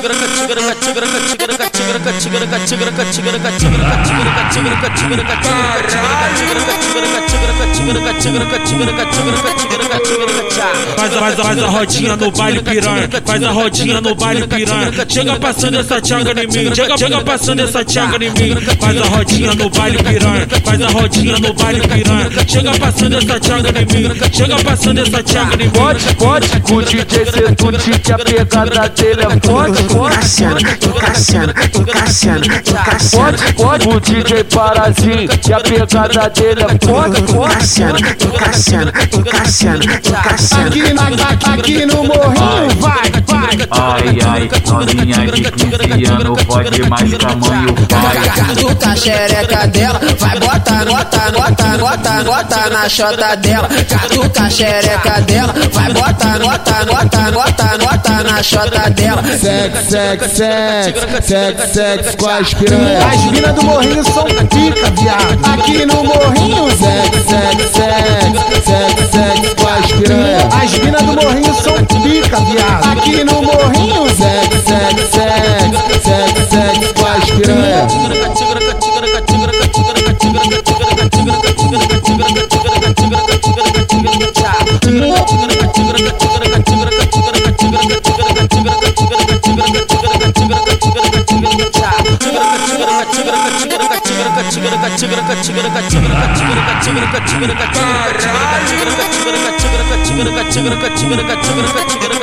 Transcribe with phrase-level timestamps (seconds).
[0.00, 1.57] chigra chigra chigra chigra chigra
[10.96, 14.46] Faz a, faz, a, faz a rodinha no baile piranha, faz a rodinha no baile
[14.46, 14.92] piranha.
[15.08, 18.56] Chega passando essa tchaga em mim, chega, chega passando essa tchaga em mim.
[18.80, 22.30] Faz a rodinha no baile piranha, faz a rodinha no baile piranha.
[22.48, 25.70] Chega passando essa tchaga em mim, chega passando essa tchaga em mim.
[25.70, 32.48] Pode, pode, o DJ Setute que a pegada dele é forte, Encaixando, encaixando, encaixando, encaixando.
[33.10, 40.66] Pode, pode, o DJ Parazinho que a pegada dele é forte, Encaixando, encaixando, encaixando, encaixando.
[40.68, 42.77] Aqui, na, aqui no morrinho.
[43.70, 48.28] Ai, ai, novinha de 15 anos, pode mais tamanho pai.
[48.34, 53.68] Catuca a xereca dela, vai botar nota, nota, nota, nota na chota dela.
[53.68, 59.22] Catuca a xereca dela, vai botar nota, nota, nota, nota na chota dela.
[59.22, 63.04] Sex, sex, sex, sex, sex com as piranhas.
[63.04, 65.60] As minas do morrinho são pica, viado.
[65.60, 66.07] Aqui no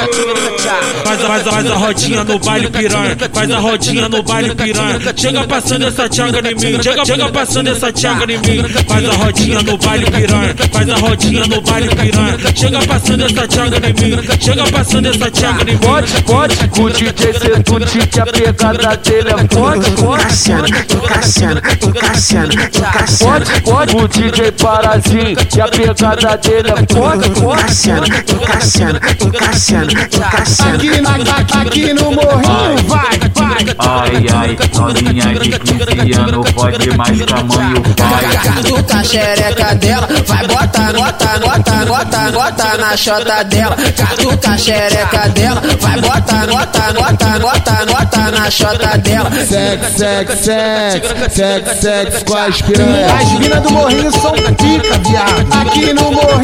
[0.08, 0.35] చిగురు
[0.66, 5.00] Faz a, faz, faz a rodinha no baile piranha, faz a rodinha no baile piranha.
[5.16, 8.64] Chega passando essa tchaga em mim, chega, chega passando essa tchaga em mim.
[8.88, 12.38] Faz a rodinha no baile piranha, faz a rodinha no baile piranha.
[12.56, 15.78] Chega passando essa tchaga em mim, chega passando essa tchaga em mim.
[15.78, 23.20] Pode, pode, o DJ Setute que a pegada dele é forte, Encaixando, encaixando, encaixando, encaixando.
[23.20, 30.55] Pode, pode, o DJ Parazinho que a pegada dele é forte, Encaixando, encaixando, encaixando, encaixando.
[30.58, 33.66] Aqui, na, aqui no morrinho, vai, vai.
[33.78, 38.38] Ai, ai, novinha de 15 anos, pode mais tamanho pai.
[38.44, 43.76] Catuca a xereca dela, vai botar nota, nota, nota, nota na chota dela.
[43.76, 49.32] Catuca a xereca dela, vai botar nota, nota, nota, nota na chota dela.
[49.32, 53.12] Sex, sex, sex, sex, sex com as piranhas.
[53.12, 55.54] As minas do morrinho são pica, viado.
[55.62, 56.35] Aqui no morrinho,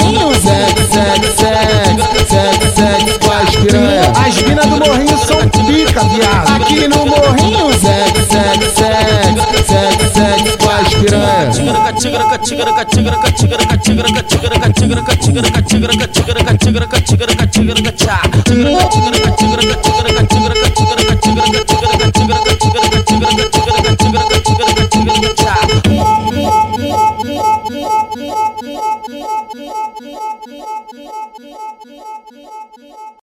[3.62, 4.12] piranha.
[4.16, 6.62] As minas do morrinho são pica, viado.
[6.62, 11.52] Aqui no morrinho, sex, sex, sex, sex, sex, com as piranha.